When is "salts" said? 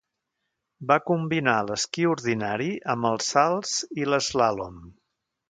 3.35-3.77